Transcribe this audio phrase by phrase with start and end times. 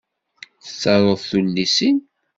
[0.63, 1.97] Tettaruḍ tullisin?